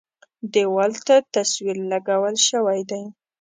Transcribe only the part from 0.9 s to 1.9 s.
ته تصویر